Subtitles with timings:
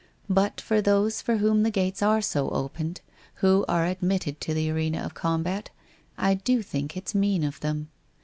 [0.31, 3.01] But for those for whom the gates are so opened,
[3.35, 5.69] who are admitted to the arena of combat,
[6.17, 7.91] I do think it's mean of them.